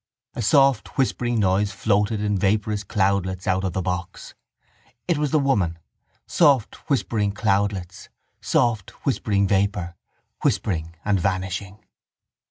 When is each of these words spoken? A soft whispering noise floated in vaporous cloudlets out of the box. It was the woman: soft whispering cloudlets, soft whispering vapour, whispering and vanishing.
A 0.33 0.41
soft 0.41 0.97
whispering 0.97 1.39
noise 1.39 1.71
floated 1.71 2.21
in 2.21 2.35
vaporous 2.35 2.83
cloudlets 2.83 3.45
out 3.45 3.63
of 3.63 3.73
the 3.73 3.83
box. 3.83 4.33
It 5.07 5.19
was 5.19 5.29
the 5.29 5.37
woman: 5.37 5.77
soft 6.25 6.89
whispering 6.89 7.31
cloudlets, 7.33 8.09
soft 8.41 9.05
whispering 9.05 9.47
vapour, 9.47 9.95
whispering 10.41 10.95
and 11.05 11.19
vanishing. 11.19 11.85